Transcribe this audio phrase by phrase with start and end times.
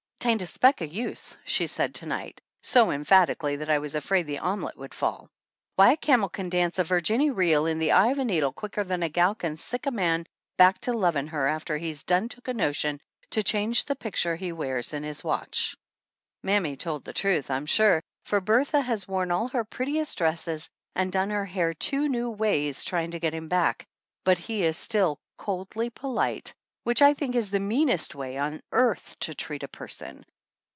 [0.21, 4.27] "'Tain't a speck o' use," she said to night so emphatically that I was afraid
[4.27, 5.27] the omelette would fall.
[5.77, 8.83] "Why, a camel can dance a Virginny reel in the eye of a needle quicker
[8.83, 10.27] than a gal can sick a man
[10.57, 13.01] back to lovin' her after he's done took a notion
[13.31, 15.75] to change the picture he wears in his watch!"
[16.43, 21.11] Mammy told the truth, I'm sure, for Bertha has worn all her prettiest dresses and
[21.11, 23.87] done her hair two new ways, trying to get him back;
[24.23, 29.15] but he is still "coldly polite," which I think is the meanest way on earth
[29.19, 30.25] to treat a person.